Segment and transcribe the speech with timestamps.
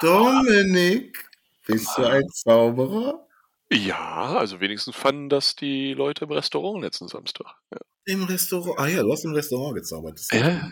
[0.00, 1.28] Dominik,
[1.66, 3.26] bist du ein Zauberer?
[3.72, 7.46] Ja, also wenigstens fanden das die Leute im Restaurant letzten Samstag.
[7.72, 7.78] Ja.
[8.04, 8.78] Im Restaurant?
[8.78, 10.18] Ah ja, du hast im Restaurant gezaubert.
[10.18, 10.70] Das Ja.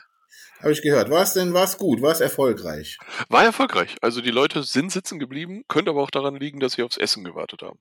[0.61, 1.11] Habe ich gehört.
[1.11, 2.01] War es denn, war es gut?
[2.01, 2.99] War es erfolgreich?
[3.29, 3.97] War erfolgreich.
[4.01, 7.25] Also die Leute sind sitzen geblieben, könnte aber auch daran liegen, dass sie aufs Essen
[7.25, 7.79] gewartet haben.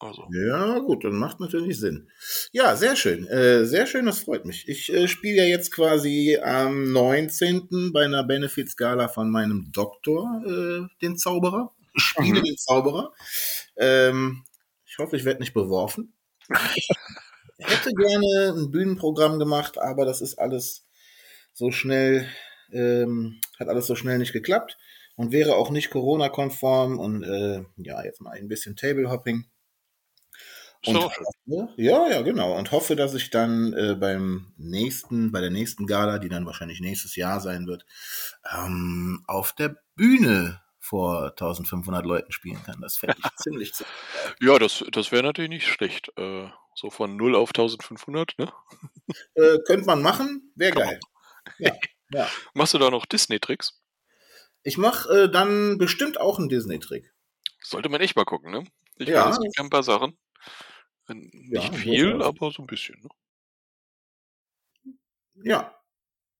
[0.00, 2.08] Also, Ja, gut, dann macht natürlich Sinn.
[2.52, 3.26] Ja, sehr schön.
[3.26, 4.68] Äh, sehr schön, das freut mich.
[4.68, 7.92] Ich äh, spiele ja jetzt quasi am 19.
[7.92, 11.72] bei einer Benefits-Gala von meinem Doktor, äh, den Zauberer.
[11.96, 12.44] Ich spiele Mhm.
[12.44, 13.12] den Zauberer.
[13.76, 14.44] Ähm,
[14.86, 16.12] ich hoffe, ich werde nicht beworfen.
[16.76, 16.88] Ich
[17.58, 20.86] hätte gerne ein Bühnenprogramm gemacht, aber das ist alles
[21.52, 22.28] so schnell,
[22.72, 24.78] ähm, hat alles so schnell nicht geklappt
[25.16, 29.46] und wäre auch nicht Corona-konform und äh, ja, jetzt mal ein bisschen Table-Hopping.
[30.82, 30.96] Schön.
[30.96, 32.56] hoffe, ja, ja, genau.
[32.56, 36.80] Und hoffe, dass ich dann äh, beim nächsten, bei der nächsten Gala, die dann wahrscheinlich
[36.80, 37.84] nächstes Jahr sein wird,
[38.52, 42.80] ähm, auf der Bühne vor 1500 Leuten spielen kann.
[42.80, 43.94] Das fände ich ziemlich, ziemlich.
[44.40, 46.10] Ja, das, das wäre natürlich nicht schlecht.
[46.16, 48.52] Äh, so von 0 auf 1500, ne?
[49.34, 51.00] Äh, könnte man machen, wäre geil.
[51.58, 51.72] Ja,
[52.12, 52.28] ja.
[52.54, 53.82] Machst du da noch Disney-Tricks?
[54.62, 57.12] Ich mache äh, dann bestimmt auch einen Disney-Trick.
[57.62, 58.64] Sollte man echt mal gucken, ne?
[58.96, 59.30] Ich Ja.
[59.30, 60.16] kann ein paar Sachen.
[61.08, 63.00] Nicht Ja, viel, aber so ein bisschen.
[63.02, 63.08] Ne?
[65.44, 65.74] Ja.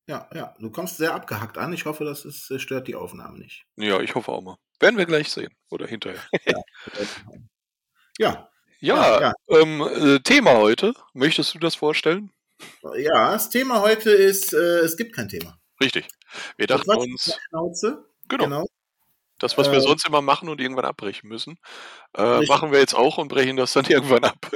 [0.09, 0.55] Ja, ja.
[0.59, 1.73] Du kommst sehr abgehackt an.
[1.73, 3.65] Ich hoffe, das ist, äh, stört die Aufnahme nicht.
[3.77, 4.57] Ja, ich hoffe auch mal.
[4.81, 5.53] Werden wir gleich sehen.
[5.71, 6.23] Oder hinterher.
[8.21, 8.49] Ja.
[8.81, 10.93] Ja, Ja, Ähm, äh, Thema heute.
[11.15, 12.33] Möchtest du das vorstellen?
[12.97, 15.57] Ja, das Thema heute ist, äh, es gibt kein Thema.
[15.81, 16.09] Richtig.
[16.57, 18.05] Wir dachten uns, Schnauze.
[18.29, 18.67] genau, Genau.
[19.39, 21.59] Das, was wir Äh, sonst immer machen und irgendwann abbrechen müssen,
[22.17, 24.51] äh, machen wir jetzt auch und brechen das dann irgendwann ab.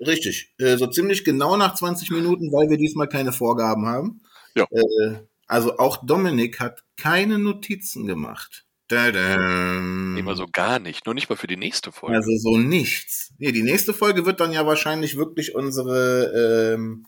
[0.00, 0.52] Richtig.
[0.58, 4.20] Äh, so ziemlich genau nach 20 Minuten, weil wir diesmal keine Vorgaben haben.
[4.54, 4.66] Ja.
[4.70, 8.66] Äh, also auch Dominik hat keine Notizen gemacht.
[8.88, 10.14] Tadam.
[10.22, 11.06] Mal so gar nicht.
[11.06, 12.16] Nur nicht mal für die nächste Folge.
[12.16, 13.32] Also so nichts.
[13.38, 17.06] Nee, die nächste Folge wird dann ja wahrscheinlich wirklich unsere, ähm,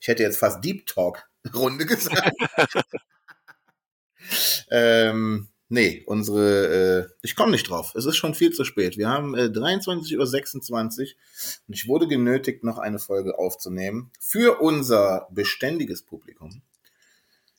[0.00, 2.32] ich hätte jetzt fast Deep Talk Runde gesagt.
[4.70, 7.92] ähm, nee, unsere, äh, ich komme nicht drauf.
[7.94, 8.96] Es ist schon viel zu spät.
[8.96, 15.28] Wir haben äh, 23.26 Uhr und ich wurde genötigt, noch eine Folge aufzunehmen für unser
[15.30, 16.62] beständiges Publikum.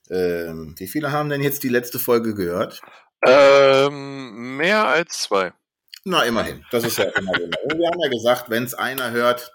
[0.09, 2.81] Ähm, wie viele haben denn jetzt die letzte Folge gehört?
[3.25, 5.53] Ähm, mehr als zwei.
[6.05, 6.63] Na, immerhin.
[6.71, 7.31] Das ist ja immer.
[7.31, 7.39] Und
[7.77, 9.51] wir haben ja gesagt, wenn es einer hört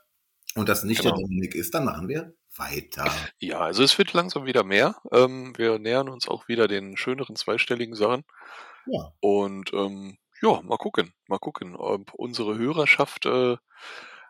[0.54, 1.14] und das nicht Genau.
[1.14, 3.12] der Dominik ist, dann machen wir weiter.
[3.38, 4.96] Ja, also es wird langsam wieder mehr.
[5.10, 8.24] Ähm, wir nähern uns auch wieder den schöneren zweistelligen Sachen.
[8.86, 9.12] Ja.
[9.20, 13.56] Und ähm, ja, mal gucken, mal gucken, ob unsere Hörerschaft äh,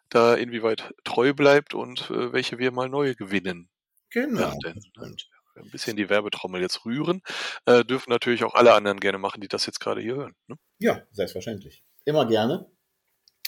[0.09, 3.69] da inwieweit treu bleibt und äh, welche wir mal neue gewinnen.
[4.11, 4.41] Genau.
[4.41, 5.17] Ja, denn, ne?
[5.57, 7.23] Ein bisschen die Werbetrommel jetzt rühren.
[7.67, 10.35] Äh, dürfen natürlich auch alle anderen gerne machen, die das jetzt gerade hier hören.
[10.47, 10.57] Ne?
[10.79, 11.85] Ja, selbstverständlich.
[12.05, 12.71] Immer gerne.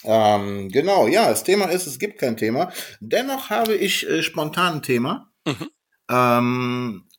[0.05, 2.71] Ähm, genau, ja, das Thema ist, es gibt kein Thema.
[2.99, 5.31] Dennoch habe ich äh, spontan ein Thema.
[5.45, 5.69] Mhm.
[6.09, 7.09] Ähm,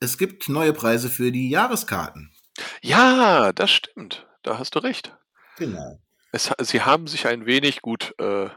[0.00, 2.32] es gibt neue Preise für die Jahreskarten.
[2.82, 4.26] Ja, das stimmt.
[4.42, 5.16] Da hast du recht.
[5.56, 6.00] Genau.
[6.32, 8.48] Es, sie haben sich ein wenig gut, äh,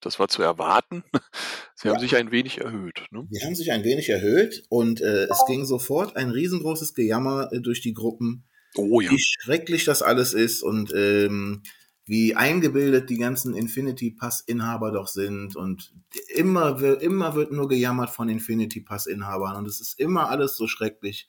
[0.00, 1.02] das war zu erwarten,
[1.74, 2.00] sie haben Ja.
[2.00, 3.04] sich ein wenig erhöht.
[3.10, 3.26] Ne?
[3.30, 7.60] Die haben sich ein wenig erhöht und äh, es ging sofort ein riesengroßes Gejammer äh,
[7.60, 9.10] durch die Gruppen, Oh ja.
[9.10, 11.62] wie schrecklich das alles ist und ähm,
[12.06, 15.92] wie eingebildet die ganzen Infinity Pass Inhaber doch sind und
[16.28, 20.56] immer wird immer wird nur gejammert von Infinity Pass Inhabern und es ist immer alles
[20.56, 21.28] so schrecklich.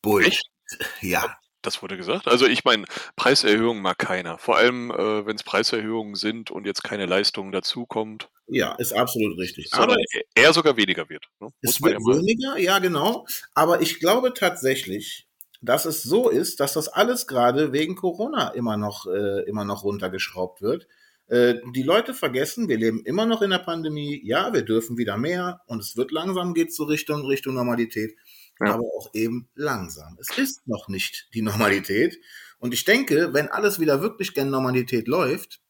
[0.00, 0.32] Bullshit.
[0.32, 1.02] Echt?
[1.02, 2.26] Ja, Das wurde gesagt.
[2.28, 2.84] Also ich meine,
[3.16, 4.38] Preiserhöhungen mag keiner.
[4.38, 9.38] Vor allem, äh, wenn es Preiserhöhungen sind und jetzt keine Leistung dazukommt, ja, ist absolut
[9.38, 9.68] richtig.
[9.70, 11.24] sondern Aber eher sogar weniger wird.
[11.40, 11.48] Ne?
[11.62, 13.26] Muss Es wird ja weniger, ja genau.
[13.54, 15.28] Aber ich glaube tatsächlich,
[15.60, 19.84] dass es so ist, dass das alles gerade wegen Corona immer noch, äh, immer noch
[19.84, 20.86] runtergeschraubt wird.
[21.28, 24.20] Äh, die Leute vergessen, wir leben immer noch in der Pandemie.
[24.24, 28.16] Ja, wir dürfen wieder mehr und es wird langsam geht so Richtung, Richtung Normalität.
[28.58, 28.74] Ja.
[28.74, 30.18] Aber auch eben langsam.
[30.20, 32.18] Es ist noch nicht die Normalität.
[32.58, 35.60] Und ich denke, wenn alles wieder wirklich gen Normalität läuft,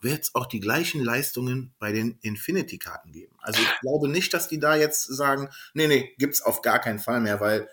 [0.00, 3.36] wird es auch die gleichen Leistungen bei den Infinity-Karten geben.
[3.40, 6.98] Also ich glaube nicht, dass die da jetzt sagen, nee, nee, gibt's auf gar keinen
[6.98, 7.68] Fall mehr, weil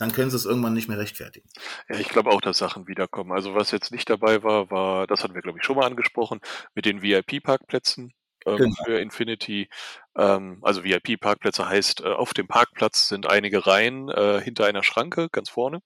[0.00, 1.48] dann können sie es irgendwann nicht mehr rechtfertigen.
[1.88, 3.32] Ja, ich glaube auch, dass Sachen wiederkommen.
[3.32, 6.40] Also was jetzt nicht dabei war, war, das hatten wir glaube ich schon mal angesprochen,
[6.74, 8.14] mit den VIP-Parkplätzen
[8.46, 8.74] ähm, Genau.
[8.84, 9.68] für Infinity.
[10.16, 15.28] Ähm, also VIP-Parkplätze heißt, äh, auf dem Parkplatz sind einige Reihen äh, hinter einer Schranke,
[15.30, 15.82] ganz vorne.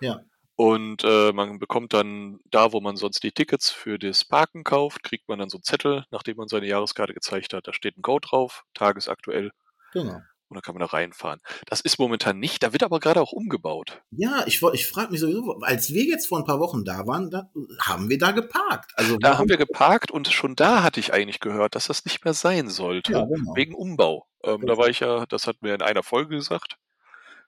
[0.00, 0.20] Ja.
[0.56, 5.02] Und äh, man bekommt dann da, wo man sonst die Tickets für das Parken kauft,
[5.02, 7.66] kriegt man dann so einen Zettel, nachdem man seine Jahreskarte gezeigt hat.
[7.66, 9.50] Da steht ein Code drauf, tagesaktuell.
[9.92, 10.20] Genau.
[10.54, 11.40] Und dann kann man da reinfahren.
[11.66, 14.02] Das ist momentan nicht, da wird aber gerade auch umgebaut.
[14.10, 17.30] Ja, ich, ich frage mich sowieso, als wir jetzt vor ein paar Wochen da waren,
[17.30, 18.92] da haben wir da geparkt.
[18.94, 22.24] Also da haben wir geparkt und schon da hatte ich eigentlich gehört, dass das nicht
[22.24, 23.54] mehr sein sollte, ja, genau.
[23.56, 24.26] wegen Umbau.
[24.42, 24.64] Ähm.
[24.66, 26.76] Da war ich ja, das hatten wir in einer Folge gesagt.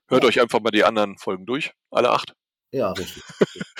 [0.08, 0.28] Hört ja.
[0.28, 2.34] euch einfach mal die anderen Folgen durch, alle acht.
[2.72, 3.22] Ja, richtig.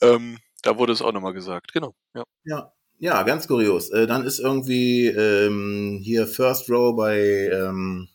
[0.00, 1.94] ähm, da wurde es auch nochmal gesagt, genau.
[2.14, 2.24] Ja.
[2.44, 2.72] ja.
[2.98, 3.90] Ja, ganz kurios.
[3.90, 7.18] Äh, dann ist irgendwie ähm, hier First Row bei
[7.52, 8.08] ähm,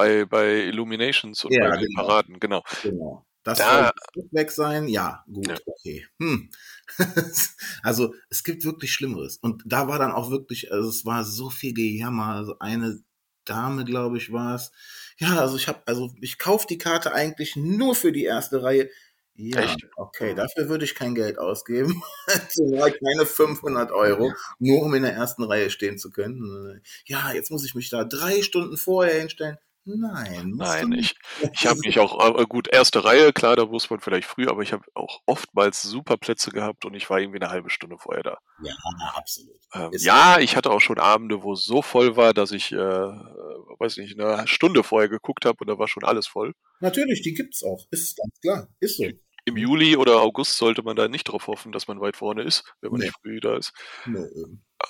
[0.00, 2.02] bei, bei Illuminations und ja, bei genau.
[2.02, 2.62] Paraden, genau.
[2.82, 3.26] Genau.
[3.42, 4.88] Das da, soll weg sein?
[4.88, 5.56] Ja, gut, ja.
[5.64, 6.06] okay.
[6.18, 6.50] Hm.
[7.82, 9.38] also es gibt wirklich Schlimmeres.
[9.38, 12.34] Und da war dann auch wirklich, also es war so viel Gejammer.
[12.34, 13.02] Also eine
[13.44, 14.72] Dame, glaube ich, war es.
[15.18, 18.90] Ja, also ich habe, also ich kaufe die Karte eigentlich nur für die erste Reihe.
[19.34, 19.88] Ja, Echt?
[19.96, 22.02] okay, dafür würde ich kein Geld ausgeben.
[22.28, 26.82] Keine 500 Euro, nur um in der ersten Reihe stehen zu können.
[27.06, 29.56] Ja, jetzt muss ich mich da drei Stunden vorher hinstellen.
[29.98, 30.52] Nein.
[30.56, 31.14] Nein, ich,
[31.52, 34.62] ich habe mich auch, äh, gut, erste Reihe, klar, da muss man vielleicht früh, aber
[34.62, 38.22] ich habe auch oftmals super Plätze gehabt und ich war irgendwie eine halbe Stunde vorher
[38.22, 38.38] da.
[38.62, 38.74] Ja,
[39.14, 39.56] absolut.
[39.74, 42.76] Ähm, ja, ich hatte auch schon Abende, wo es so voll war, dass ich, äh,
[42.76, 46.54] weiß nicht, eine Stunde vorher geguckt habe und da war schon alles voll.
[46.80, 49.04] Natürlich, die gibt's auch, ist ganz klar, ist so.
[49.46, 52.74] Im Juli oder August sollte man da nicht drauf hoffen, dass man weit vorne ist,
[52.80, 53.06] wenn man nee.
[53.06, 53.72] nicht früh da ist.
[54.06, 54.26] Nee,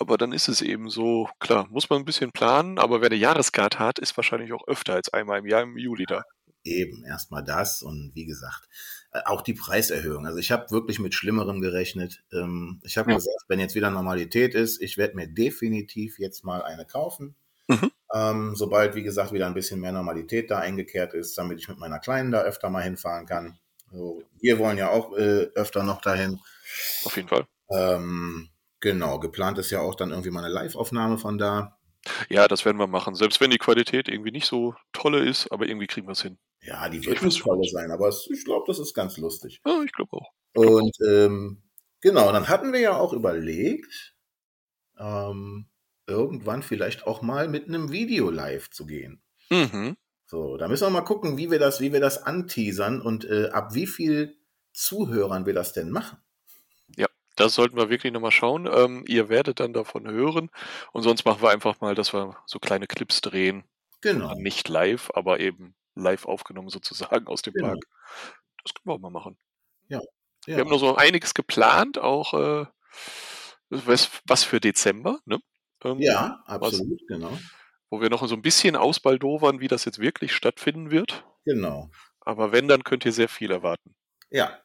[0.00, 3.16] aber dann ist es eben so, klar, muss man ein bisschen planen, aber wer eine
[3.16, 6.24] Jahreskarte hat, ist wahrscheinlich auch öfter als einmal im Jahr im Juli da.
[6.64, 8.68] Eben, erstmal das und wie gesagt,
[9.12, 10.26] äh, auch die Preiserhöhung.
[10.26, 12.22] Also ich habe wirklich mit Schlimmerem gerechnet.
[12.32, 13.16] Ähm, ich habe ja.
[13.16, 17.34] gesagt, wenn jetzt wieder Normalität ist, ich werde mir definitiv jetzt mal eine kaufen.
[17.68, 17.90] Mhm.
[18.14, 21.78] Ähm, sobald, wie gesagt, wieder ein bisschen mehr Normalität da eingekehrt ist, damit ich mit
[21.78, 23.58] meiner Kleinen da öfter mal hinfahren kann.
[24.40, 26.40] Wir wollen ja auch äh, öfter noch dahin.
[27.04, 27.46] Auf jeden Fall.
[27.70, 28.50] Ähm,
[28.80, 31.78] Genau, geplant ist ja auch dann irgendwie mal eine Live-Aufnahme von da.
[32.28, 33.14] Ja, das werden wir machen.
[33.14, 36.38] Selbst wenn die Qualität irgendwie nicht so tolle ist, aber irgendwie kriegen wir es hin.
[36.62, 39.60] Ja, die wird nicht toll sein, aber ich glaube, das ist ganz lustig.
[39.66, 40.32] Ja, ich glaube auch.
[40.46, 41.62] Ich glaub Und ähm,
[42.00, 44.14] genau, dann hatten wir ja auch überlegt,
[44.98, 45.68] ähm,
[46.06, 49.22] irgendwann vielleicht auch mal mit einem Video live zu gehen.
[49.50, 49.96] Mhm.
[50.26, 53.48] So, da müssen wir mal gucken, wie wir das, wie wir das anteasern und äh,
[53.50, 54.36] ab wie viel
[54.72, 56.18] Zuhörern wir das denn machen.
[57.40, 58.68] Das sollten wir wirklich nochmal schauen.
[58.70, 60.50] Ähm, ihr werdet dann davon hören.
[60.92, 63.64] Und sonst machen wir einfach mal, dass wir so kleine Clips drehen.
[64.02, 64.34] Genau.
[64.34, 67.68] Nicht live, aber eben live aufgenommen sozusagen aus dem genau.
[67.68, 67.84] Park.
[68.62, 69.38] Das können wir auch mal machen.
[69.88, 70.00] Ja.
[70.46, 70.56] ja.
[70.56, 72.66] Wir haben noch so einiges geplant, auch äh,
[73.70, 75.18] was, für Dezember.
[75.24, 75.40] Ne?
[75.82, 77.38] Ähm, ja, absolut, was, genau.
[77.88, 81.24] Wo wir noch so ein bisschen ausbaldowern, wie das jetzt wirklich stattfinden wird.
[81.46, 81.90] Genau.
[82.20, 83.94] Aber wenn, dann könnt ihr sehr viel erwarten.
[84.28, 84.60] Ja,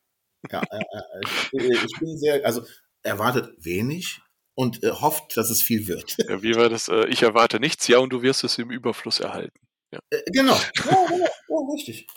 [0.51, 1.21] ja, äh, äh,
[1.51, 2.63] ich, ich, bin sehr, also
[3.03, 4.19] erwartet wenig
[4.55, 6.15] und äh, hofft, dass es viel wird.
[6.17, 6.87] Ja, wie war das?
[6.87, 9.59] Äh, ich erwarte nichts, ja, und du wirst es im Überfluss erhalten.
[9.91, 9.99] Ja.
[10.09, 10.55] Äh, genau.
[10.55, 11.07] Ja.
[11.47, 12.07] Ja, richtig.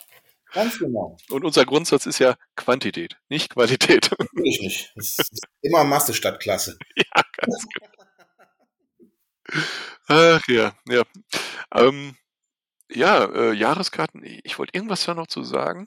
[0.53, 1.17] Ganz genau.
[1.29, 4.11] Und unser Grundsatz ist ja Quantität, nicht Qualität.
[4.19, 4.93] Natürlich nicht.
[4.97, 6.79] Es ist immer Masse statt Klasse.
[6.97, 7.89] Ja, ganz genau.
[10.09, 11.03] Ach ja, ja.
[11.73, 12.17] Ähm,
[12.91, 14.23] ja, äh, Jahreskarten.
[14.43, 15.87] Ich wollte irgendwas da noch zu sagen.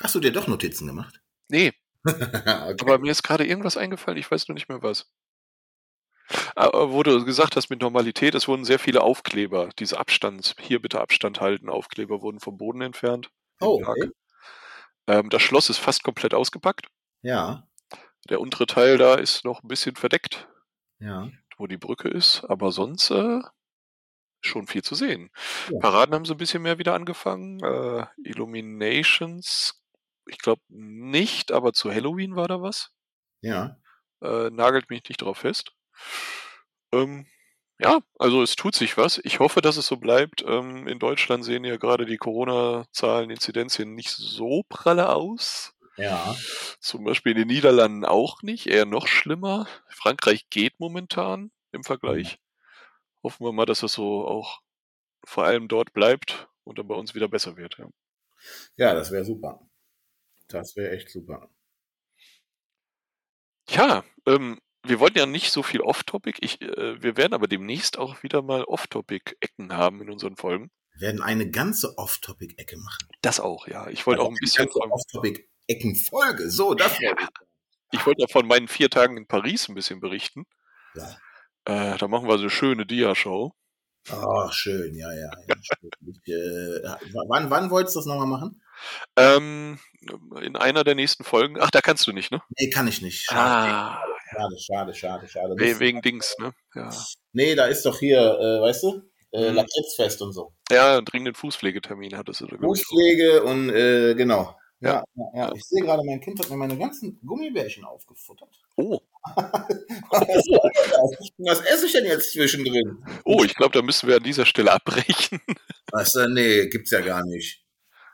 [0.00, 1.20] Hast du dir doch Notizen gemacht?
[1.48, 1.72] Nee.
[2.06, 2.76] okay.
[2.80, 5.10] Aber mir ist gerade irgendwas eingefallen, ich weiß nur nicht mehr was.
[6.54, 10.80] Aber wo du gesagt hast mit Normalität, es wurden sehr viele Aufkleber, diese Abstands, hier
[10.80, 13.30] bitte Abstand halten, Aufkleber wurden vom Boden entfernt.
[13.60, 14.10] Oh, okay.
[15.06, 16.88] ähm, das Schloss ist fast komplett ausgepackt.
[17.22, 17.66] Ja.
[18.28, 20.48] Der untere Teil da ist noch ein bisschen verdeckt.
[20.98, 21.28] Ja.
[21.58, 23.40] Wo die Brücke ist, aber sonst äh,
[24.40, 25.30] schon viel zu sehen.
[25.70, 25.78] Ja.
[25.78, 27.60] Paraden haben so ein bisschen mehr wieder angefangen.
[27.60, 29.83] Äh, Illuminations
[30.26, 32.90] ich glaube nicht, aber zu Halloween war da was.
[33.40, 33.76] Ja.
[34.22, 35.72] Äh, nagelt mich nicht drauf fest.
[36.92, 37.26] Ähm,
[37.78, 39.20] ja, also es tut sich was.
[39.24, 40.44] Ich hoffe, dass es so bleibt.
[40.46, 45.74] Ähm, in Deutschland sehen ja gerade die Corona-Zahlen, Inzidenzien nicht so pralle aus.
[45.96, 46.34] Ja.
[46.80, 49.66] Zum Beispiel in den Niederlanden auch nicht, eher noch schlimmer.
[49.88, 52.32] Frankreich geht momentan im Vergleich.
[52.32, 52.38] Ja.
[53.24, 54.60] Hoffen wir mal, dass es so auch
[55.24, 57.78] vor allem dort bleibt und dann bei uns wieder besser wird.
[57.78, 57.88] Ja,
[58.76, 59.66] ja das wäre super.
[60.48, 61.50] Das wäre echt super.
[63.68, 66.44] Ja, ähm, wir wollten ja nicht so viel Off-Topic.
[66.60, 70.70] äh, wir werden aber demnächst auch wieder mal Off-Topic-Ecken haben in unseren Folgen.
[70.92, 73.08] Wir werden eine ganze Off-Topic-Ecke machen.
[73.22, 73.88] Das auch, ja.
[73.88, 74.68] Ich wollte auch ein bisschen.
[74.68, 76.50] Off-Topic-Ecken-Folge.
[76.50, 77.14] So, das ja.
[77.90, 80.44] Ich wollte ja von meinen vier Tagen in Paris ein bisschen berichten.
[80.94, 81.16] Ja.
[81.64, 83.52] Äh, da machen wir so eine schöne Dia-Show.
[84.10, 85.30] Ach, schön, ja, ja.
[85.48, 85.54] ja.
[86.06, 86.82] ich, äh,
[87.28, 88.60] wann, wann wolltest du das nochmal machen?
[89.16, 89.78] Ähm,
[90.42, 91.56] in einer der nächsten Folgen.
[91.60, 92.42] Ach, da kannst du nicht, ne?
[92.58, 93.22] Nee, kann ich nicht.
[93.24, 95.54] Schade, ah, schade, schade, schade, schade.
[95.56, 96.52] We wegen Dings, ne?
[96.74, 96.90] Ja.
[97.32, 99.02] Nee, da ist doch hier, äh, weißt du,
[99.32, 99.56] äh, Mhm.
[99.56, 100.52] Lakritzfest und so.
[100.70, 102.46] Ja, dringenden Fußpflegetermin hattest du.
[102.48, 104.56] Fußpflege und äh, genau.
[104.80, 105.04] Ja, Ja.
[105.14, 105.52] ja, ja.
[105.54, 108.50] Ich sehe gerade, mein Kind hat mir meine ganzen Gummibärchen aufgefuttert.
[108.76, 109.00] Oh,
[111.38, 113.02] Was esse ich denn jetzt zwischendrin?
[113.24, 115.40] oh, ich glaube, da müssen wir an dieser Stelle abbrechen.
[115.90, 117.63] Was, nee, gibt's ja gar nicht.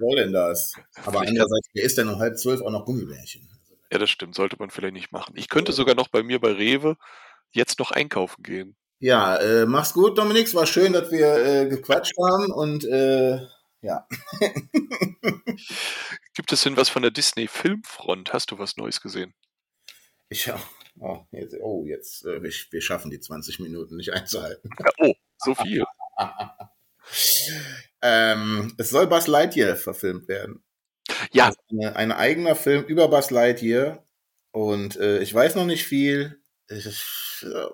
[0.00, 0.74] Soll denn das?
[1.04, 3.46] Aber andererseits, wer isst denn um halb zwölf auch noch Gummibärchen?
[3.92, 5.34] Ja, das stimmt, sollte man vielleicht nicht machen.
[5.36, 6.96] Ich könnte sogar noch bei mir bei Rewe
[7.50, 8.76] jetzt noch einkaufen gehen.
[8.98, 10.46] Ja, äh, mach's gut, Dominik.
[10.46, 13.40] Es war schön, dass wir äh, gequatscht haben und äh,
[13.82, 14.06] ja.
[16.34, 18.32] Gibt es denn was von der Disney-Filmfront?
[18.32, 19.34] Hast du was Neues gesehen?
[20.30, 20.50] Ich,
[20.98, 24.70] oh, jetzt, oh, jetzt äh, wir, wir schaffen die 20 Minuten nicht einzuhalten.
[24.78, 25.84] Ja, oh, so viel.
[28.02, 30.62] ähm, es soll Buzz Lightyear verfilmt werden.
[31.32, 34.06] Ja, ist Eine, ein eigener Film über Buzz Lightyear.
[34.52, 36.40] Und äh, ich weiß noch nicht viel.
[36.68, 36.86] Ich,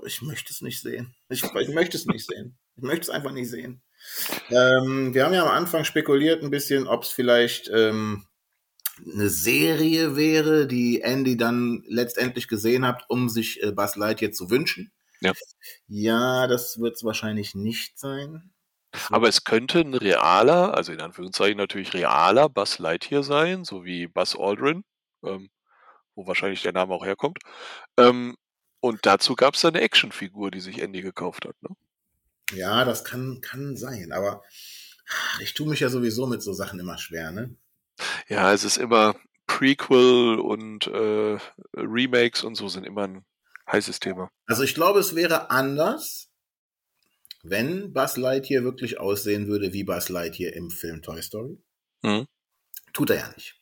[0.04, 1.14] ich möchte es nicht sehen.
[1.28, 2.58] Ich, ich möchte es nicht sehen.
[2.76, 3.82] Ich möchte es einfach nicht sehen.
[4.50, 8.26] Ähm, wir haben ja am Anfang spekuliert ein bisschen, ob es vielleicht ähm,
[9.04, 14.50] eine Serie wäre, die Andy dann letztendlich gesehen hat, um sich äh, Buzz Lightyear zu
[14.50, 14.92] wünschen.
[15.20, 15.32] Ja.
[15.88, 18.52] Ja, das wird es wahrscheinlich nicht sein.
[19.10, 24.06] Aber es könnte ein realer, also in Anführungszeichen natürlich realer Buzz Lightyear sein, so wie
[24.06, 24.84] Buzz Aldrin,
[25.24, 25.50] ähm,
[26.14, 27.38] wo wahrscheinlich der Name auch herkommt.
[27.96, 28.36] Ähm,
[28.80, 31.56] und dazu gab es eine Actionfigur, die sich Andy gekauft hat.
[31.62, 31.70] Ne?
[32.52, 34.42] Ja, das kann, kann sein, aber
[35.40, 37.56] ich tue mich ja sowieso mit so Sachen immer schwer, ne?
[38.28, 39.14] Ja, es ist immer
[39.46, 41.38] Prequel und äh,
[41.74, 43.24] Remakes und so sind immer ein
[43.70, 44.30] heißes Thema.
[44.46, 46.30] Also ich glaube, es wäre anders,
[47.50, 51.58] wenn Buzz Lightyear wirklich aussehen würde wie Buzz Lightyear im Film Toy Story.
[52.02, 52.26] Mhm.
[52.92, 53.60] Tut er ja nicht.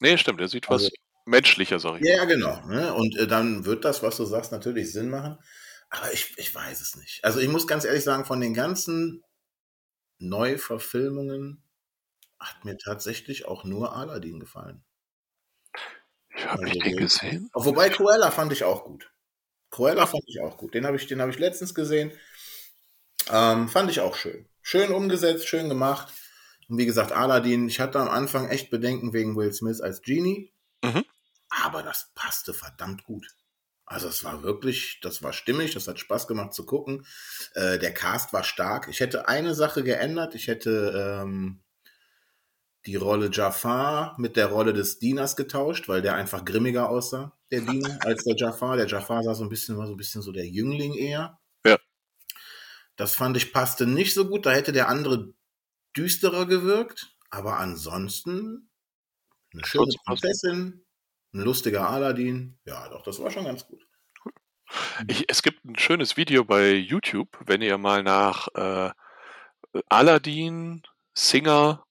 [0.00, 0.92] Nee, stimmt, er sieht Also- was
[1.26, 2.06] menschlicher, sag ich.
[2.06, 2.64] Ja, ja, genau.
[2.66, 2.92] Ne?
[2.94, 5.38] Und äh, dann wird das, was du sagst, natürlich Sinn machen.
[5.90, 7.24] Aber ich, ich weiß es nicht.
[7.24, 9.22] Also ich muss ganz ehrlich sagen, von den ganzen
[10.18, 11.62] Neuverfilmungen
[12.38, 14.84] hat mir tatsächlich auch nur Aladdin gefallen.
[16.36, 17.50] Ich habe Also den gesehen.
[17.54, 19.10] Wobei Cruella fand ich auch gut.
[19.70, 20.74] Cruella fand ich auch gut.
[20.74, 22.12] Den habe ich, den habe ich letztens gesehen.
[23.30, 24.46] Ähm, fand ich auch schön.
[24.62, 26.12] Schön umgesetzt, schön gemacht.
[26.68, 30.52] Und wie gesagt, Aladdin, ich hatte am Anfang echt Bedenken wegen Will Smith als Genie.
[30.82, 31.04] Mhm.
[31.50, 33.26] Aber das passte verdammt gut.
[33.86, 37.06] Also es war wirklich, das war stimmig, das hat Spaß gemacht zu gucken.
[37.54, 38.88] Äh, der Cast war stark.
[38.88, 40.34] Ich hätte eine Sache geändert.
[40.34, 41.60] Ich hätte ähm,
[42.86, 47.60] die Rolle Jafar mit der Rolle des Dieners getauscht, weil der einfach grimmiger aussah, der
[47.60, 48.76] Diener, als der Jafar.
[48.76, 51.38] Der Jafar sah so ein bisschen, war so ein bisschen so der Jüngling eher.
[52.96, 54.46] Das fand ich passte nicht so gut.
[54.46, 55.34] Da hätte der andere
[55.96, 57.16] düsterer gewirkt.
[57.30, 58.70] Aber ansonsten
[59.52, 59.92] eine schöne.
[60.04, 60.84] Prinzessin,
[61.32, 62.58] ein lustiger Aladdin.
[62.64, 63.84] Ja, doch, das war schon ganz gut.
[65.08, 68.90] Ich, es gibt ein schönes Video bei YouTube, wenn ihr mal nach äh,
[69.88, 70.82] Aladdin,
[71.14, 71.84] Singer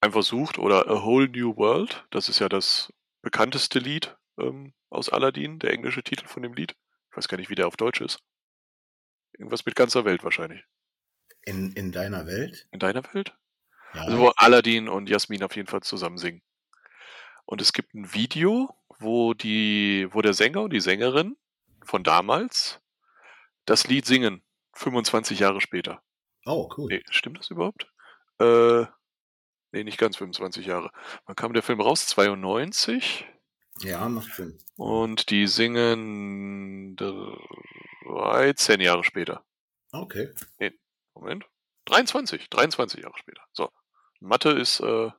[0.00, 2.06] einfach sucht oder A Whole New World.
[2.10, 2.92] Das ist ja das
[3.22, 6.74] bekannteste Lied ähm, aus Aladdin, der englische Titel von dem Lied.
[7.10, 8.20] Ich weiß gar nicht, wie der auf Deutsch ist.
[9.38, 10.64] Irgendwas mit ganzer Welt wahrscheinlich.
[11.42, 12.66] In, in deiner Welt?
[12.70, 13.36] In deiner Welt?
[13.92, 14.02] Ja.
[14.02, 16.42] Also wo Aladdin und Jasmin auf jeden Fall zusammen singen.
[17.44, 21.36] Und es gibt ein Video, wo die, wo der Sänger und die Sängerin
[21.84, 22.80] von damals
[23.66, 24.42] das Lied singen,
[24.74, 26.02] 25 Jahre später.
[26.46, 26.88] oh, cool.
[26.90, 27.86] Nee, stimmt das überhaupt?
[28.40, 28.84] Äh,
[29.72, 30.90] nee, nicht ganz 25 Jahre.
[31.26, 32.06] Wann kam der Film raus?
[32.06, 33.26] 92.
[33.80, 34.58] Ja, macht Sinn.
[34.76, 36.96] Und die singen
[38.04, 39.44] 13 Jahre später.
[39.92, 40.32] Okay.
[41.14, 41.46] Moment.
[41.86, 43.42] 23, 23 Jahre später.
[43.52, 43.70] So.
[44.20, 45.10] Mathe ist, äh,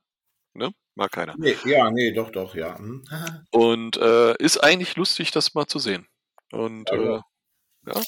[0.53, 0.73] ne?
[0.95, 1.35] Mag keiner.
[1.37, 2.77] Nee, ja, nee, doch, doch, ja.
[2.77, 3.03] Hm.
[3.51, 6.07] Und äh, ist eigentlich lustig, das mal zu sehen.
[6.51, 7.21] Und Ja, äh,
[7.87, 8.01] ja,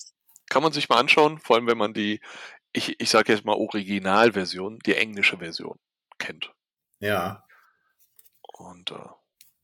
[0.50, 2.22] kann man sich mal anschauen, vor allem wenn man die,
[2.72, 5.78] ich, ich sage jetzt mal Originalversion, die englische Version
[6.18, 6.54] kennt.
[7.00, 7.44] Ja.
[8.54, 9.10] Und äh,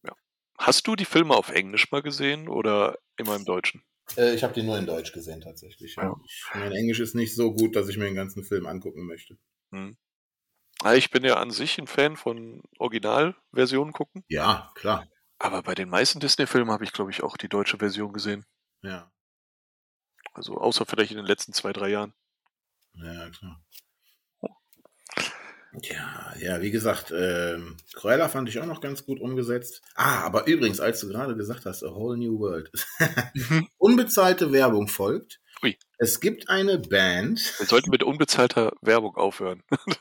[0.03, 0.15] ja.
[0.57, 3.83] Hast du die Filme auf Englisch mal gesehen oder immer im Deutschen?
[4.17, 5.95] Äh, ich habe die nur in Deutsch gesehen, tatsächlich.
[5.95, 6.03] Ja.
[6.03, 6.15] Ja.
[6.55, 9.37] Mein Englisch ist nicht so gut, dass ich mir den ganzen Film angucken möchte.
[9.71, 9.97] Hm.
[10.81, 15.07] Ah, Ich bin ja an sich ein Fan von Originalversionen gucken, Ja, klar.
[15.39, 18.45] aber bei den meisten Disney-Filmen habe ich, glaube ich, auch die deutsche Version gesehen.
[18.81, 19.09] Ja.
[20.33, 22.13] Also außer vielleicht in den letzten zwei, drei Jahren.
[22.95, 23.63] Ja, klar.
[25.81, 29.81] Ja, ja, wie gesagt, ähm, Cruella fand ich auch noch ganz gut umgesetzt.
[29.95, 32.71] Ah, aber übrigens, als du gerade gesagt hast, A Whole New World.
[33.77, 35.39] Unbezahlte Werbung folgt.
[35.63, 35.77] Ui.
[35.97, 39.63] Es gibt eine Band, Wir sollten mit unbezahlter Werbung aufhören.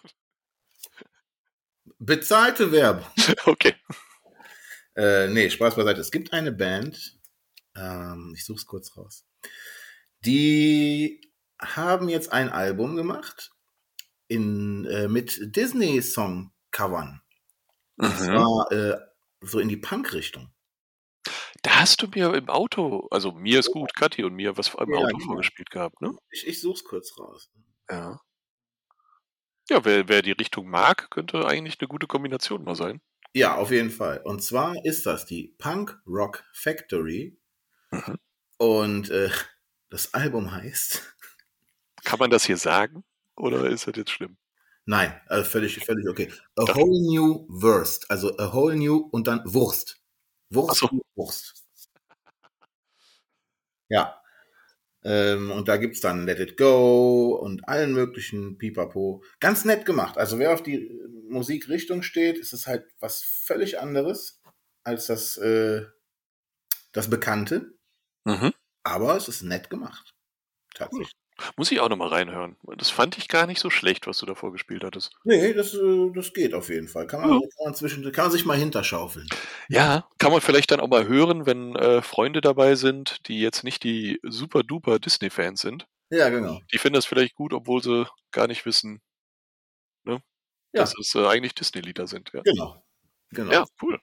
[1.98, 3.06] bezahlte Werbung.
[3.46, 3.74] okay.
[4.94, 6.00] Äh, nee, Spaß beiseite.
[6.00, 7.18] Es gibt eine Band,
[7.76, 9.24] ähm, ich suche es kurz raus,
[10.24, 13.52] die haben jetzt ein Album gemacht
[14.32, 17.20] in, äh, mit Disney-Song-Covern.
[17.96, 18.16] Und Mhm.
[18.16, 18.98] zwar äh,
[19.40, 20.52] so in die Punk-Richtung.
[21.62, 24.90] Da hast du mir im Auto, also mir ist gut, Kathi und mir was im
[24.90, 25.26] Ja, Auto genau.
[25.26, 26.16] vorgespielt gehabt, ne?
[26.30, 27.50] Ich, ich such's kurz raus.
[27.88, 28.20] Ja.
[29.70, 33.00] Ja, wer, wer die Richtung mag, könnte eigentlich eine gute Kombination mal sein.
[33.34, 34.20] Ja, auf jeden Fall.
[34.24, 37.38] Und zwar ist das die Punk Rock Factory.
[37.90, 38.18] Mhm.
[38.58, 39.30] Und äh,
[39.88, 41.16] das Album heißt.
[42.04, 43.04] Kann man das hier sagen?
[43.36, 44.36] Oder ist das jetzt schlimm?
[44.84, 46.32] Nein, also völlig, völlig okay.
[46.56, 46.62] A.
[46.74, 48.10] Whole New Wurst.
[48.10, 50.00] Also A Whole New und dann Wurst.
[50.50, 50.90] Wurst, so.
[51.14, 51.64] Wurst.
[53.88, 54.20] Ja.
[55.04, 59.22] Ähm, und da gibt's dann Let It Go und allen möglichen Pipapo.
[59.40, 60.16] Ganz nett gemacht.
[60.18, 64.40] Also wer auf die äh, Musikrichtung steht, ist es halt was völlig anderes
[64.84, 65.86] als das, äh,
[66.92, 67.74] das Bekannte.
[68.24, 68.52] Mhm.
[68.84, 70.14] Aber es ist nett gemacht.
[70.74, 71.12] Tatsächlich.
[71.56, 72.56] Muss ich auch nochmal reinhören.
[72.76, 75.12] Das fand ich gar nicht so schlecht, was du davor gespielt hattest.
[75.24, 77.06] Nee, das, äh, das geht auf jeden Fall.
[77.06, 77.38] Kann man, Ja.
[77.40, 79.28] kann man, zwischen, kann man sich mal hinterschaufeln.
[79.68, 83.64] Ja, kann man vielleicht dann auch mal hören, wenn äh, Freunde dabei sind, die jetzt
[83.64, 85.86] nicht die super duper Disney-Fans sind.
[86.10, 86.60] Ja, genau.
[86.72, 89.00] Die finden das vielleicht gut, obwohl sie gar nicht wissen,
[90.04, 90.22] ne,
[90.72, 90.82] Ja.
[90.82, 92.30] dass es äh, eigentlich Disney-Lieder sind.
[92.34, 92.42] Ja.
[92.44, 92.82] Genau.
[93.30, 93.52] Genau.
[93.52, 93.98] ja, cool.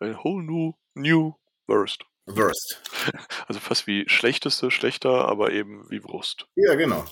[0.00, 1.34] A whole new, new
[1.66, 2.04] Wurst.
[2.36, 2.80] Wurst.
[3.48, 6.46] Also fast wie schlechteste, schlechter, aber eben wie Wurst.
[6.54, 7.04] Ja, genau.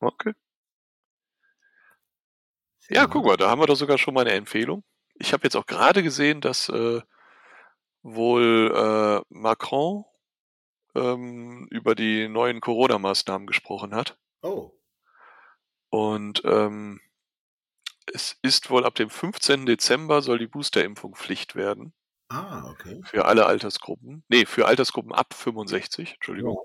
[0.00, 0.32] Okay.
[2.88, 4.84] Ja, guck mal, da haben wir doch sogar schon mal eine Empfehlung.
[5.14, 7.00] Ich habe jetzt auch gerade gesehen, dass äh,
[8.02, 10.04] wohl äh, Macron
[10.94, 14.18] ähm, über die neuen Corona-Maßnahmen gesprochen hat.
[14.42, 14.72] Oh.
[15.90, 17.00] Und ähm,
[18.12, 19.66] es ist wohl ab dem 15.
[19.66, 21.94] Dezember soll die Boosterimpfung Pflicht werden.
[22.32, 22.98] Ah, okay.
[23.04, 24.24] Für alle Altersgruppen.
[24.28, 26.58] Nee, für Altersgruppen ab 65, Entschuldigung.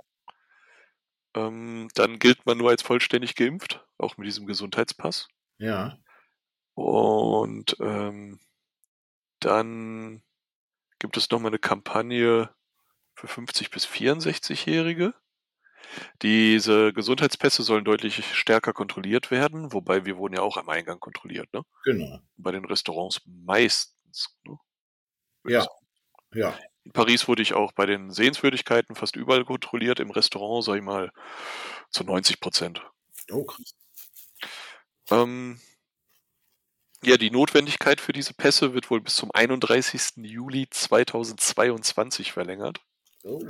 [1.36, 5.28] Ähm, dann gilt man nur als vollständig geimpft, auch mit diesem Gesundheitspass.
[5.58, 5.98] Ja.
[6.74, 8.40] Und ähm,
[9.42, 10.24] dann
[11.00, 12.50] gibt es nochmal eine Kampagne
[13.14, 15.14] für 50 bis 64-Jährige.
[16.22, 21.52] Diese Gesundheitspässe sollen deutlich stärker kontrolliert werden, wobei wir wurden ja auch am Eingang kontrolliert,
[21.54, 21.64] ne?
[21.84, 22.20] Genau.
[22.38, 24.38] Bei den Restaurants meistens.
[24.46, 24.58] Ne?
[25.48, 25.68] Ja.
[26.34, 26.58] Ja.
[26.84, 30.84] In Paris wurde ich auch bei den Sehenswürdigkeiten fast überall kontrolliert, im Restaurant, sag ich
[30.84, 31.12] mal,
[31.90, 32.82] zu 90 Prozent.
[33.32, 33.74] Oh, krass.
[35.10, 35.60] Ähm,
[37.04, 40.18] ja, die Notwendigkeit für diese Pässe wird wohl bis zum 31.
[40.18, 42.82] Juli 2022 verlängert.
[43.24, 43.44] Oh.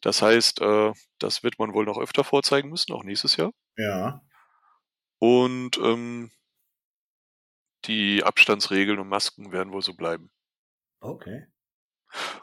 [0.00, 3.52] Das heißt, äh, das wird man wohl noch öfter vorzeigen müssen, auch nächstes Jahr.
[3.76, 4.20] Ja.
[5.18, 6.30] Und ähm,
[7.84, 10.30] die Abstandsregeln und Masken werden wohl so bleiben.
[11.00, 11.46] Okay.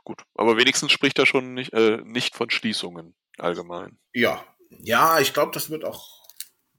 [0.04, 4.00] Gut, aber wenigstens spricht er schon nicht, äh, nicht von Schließungen allgemein.
[4.14, 4.44] Ja.
[4.70, 6.24] Ja, ich glaube, das wird auch.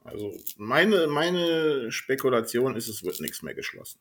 [0.04, 4.00] Also, meine, meine Spekulation ist, es wird nichts mehr geschlossen.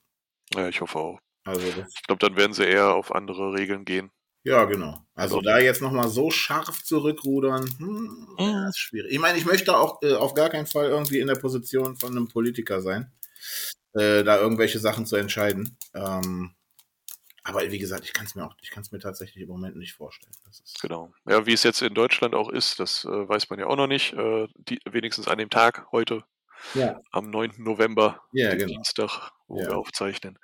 [0.54, 1.20] Ja, ich hoffe auch.
[1.44, 4.12] Also, Ich glaube, dann werden sie eher auf andere Regeln gehen.
[4.44, 5.06] ja, genau.
[5.16, 5.42] Also, So.
[5.42, 9.12] da jetzt nochmal so scharf zurückrudern, hm, ja, ist schwierig.
[9.12, 12.12] Ich meine, ich möchte auch äh, auf gar keinen Fall irgendwie in der Position von
[12.12, 13.12] einem Politiker sein,
[13.94, 15.78] äh, da irgendwelche Sachen zu entscheiden.
[15.94, 16.56] Ähm,
[17.48, 19.76] aber wie gesagt, ich kann es mir auch, ich kann es mir tatsächlich im Moment
[19.78, 20.34] nicht vorstellen.
[20.82, 21.14] Genau.
[21.28, 23.88] Ja, wie es jetzt in Deutschland auch ist, das äh, weiß man ja auch noch
[23.88, 24.14] nicht.
[24.14, 26.24] Äh, die, wenigstens an dem Tag heute,
[26.74, 27.54] ja, am 9.
[27.58, 28.68] November, ja, genau.
[28.68, 29.68] Dienstag, wo Ja.
[29.70, 30.38] wir aufzeichnen.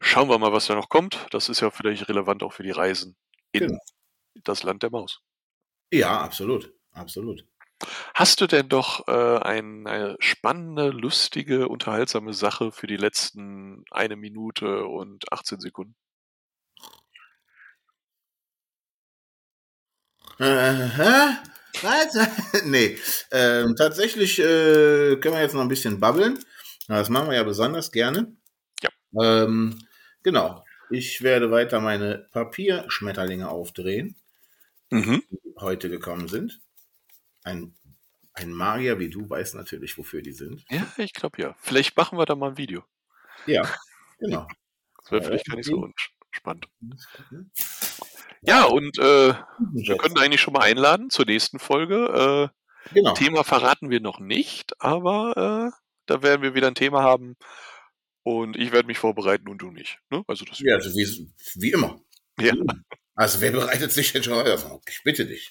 [0.00, 1.26] Schauen wir mal, was da noch kommt.
[1.30, 3.16] Das ist ja vielleicht relevant auch für die Reisen
[3.52, 3.78] in Genau.
[4.44, 5.20] das Land der Maus.
[5.92, 6.72] Ja, absolut.
[6.92, 7.44] Absolut.
[8.14, 14.86] Hast du denn doch äh, eine spannende, lustige, unterhaltsame Sache für die letzten eine Minute
[14.86, 15.94] und 18 Sekunden?
[20.38, 21.36] Äh, hä?
[21.82, 22.16] Was?
[22.64, 22.98] nee.
[23.30, 26.38] Ähm, tatsächlich äh, können wir jetzt noch ein bisschen babbeln.
[26.88, 28.34] Das machen wir ja besonders gerne.
[28.82, 28.90] Ja.
[29.22, 29.78] Ähm,
[30.22, 30.64] genau.
[30.90, 34.16] Ich werde weiter meine Papierschmetterlinge aufdrehen,
[34.90, 35.22] Mhm.
[35.30, 36.60] die heute gekommen sind.
[37.42, 37.74] Ein,
[38.34, 40.64] ein Magier wie du weiß natürlich, wofür die sind.
[40.70, 41.56] Ja, ich glaube ja.
[41.58, 42.84] Vielleicht machen wir da mal ein Video.
[43.46, 43.68] Ja,
[44.18, 44.46] genau.
[45.02, 45.90] Das wäre vielleicht gar nicht so
[46.30, 46.68] spannend.
[48.42, 49.34] Ja, und äh,
[49.72, 52.50] wir können eigentlich schon mal einladen zur nächsten Folge.
[52.52, 52.56] Äh,
[52.92, 53.14] Genau.
[53.14, 57.36] Thema verraten wir noch nicht, aber äh, da werden wir wieder ein Thema haben.
[58.22, 59.98] Und ich werde mich vorbereiten und du nicht.
[60.10, 60.24] Ne?
[60.26, 62.00] Also das Ja, also wie, wie immer.
[62.40, 62.54] Ja.
[63.14, 64.80] Also wer bereitet sich denn schon auf?
[64.88, 65.50] Ich bitte dich.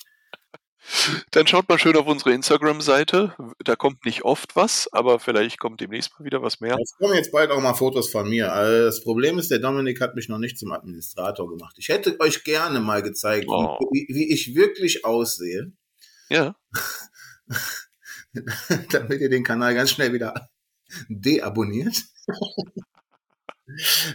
[1.32, 3.36] Dann schaut mal schön auf unsere Instagram-Seite.
[3.64, 6.78] Da kommt nicht oft was, aber vielleicht kommt demnächst mal wieder was mehr.
[6.82, 8.52] Es kommen jetzt bald auch mal Fotos von mir.
[8.54, 11.76] Also das Problem ist, der Dominik hat mich noch nicht zum Administrator gemacht.
[11.80, 13.78] Ich hätte euch gerne mal gezeigt, Oh.
[13.92, 15.72] wie, wie ich wirklich aussehe.
[16.30, 16.56] Ja,
[18.92, 20.50] damit ihr den Kanal ganz schnell wieder
[21.10, 21.96] deabonniert.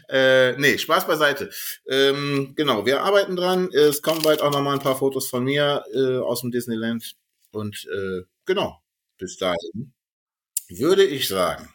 [0.09, 1.51] äh, nee, Spaß beiseite.
[1.89, 3.71] Ähm, genau, wir arbeiten dran.
[3.73, 7.17] Es kommen bald auch noch mal ein paar Fotos von mir äh, aus dem Disneyland.
[7.53, 8.81] Und äh, genau,
[9.19, 9.93] bis dahin
[10.69, 11.73] würde ich sagen,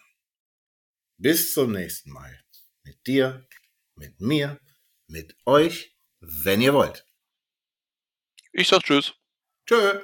[1.18, 2.40] bis zum nächsten Mal.
[2.84, 3.46] Mit dir,
[3.94, 4.60] mit mir,
[5.08, 7.04] mit euch, wenn ihr wollt.
[8.52, 9.12] Ich sag Tschüss.
[9.66, 10.00] Tschö.